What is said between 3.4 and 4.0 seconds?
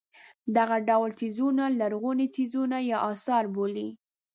بولي.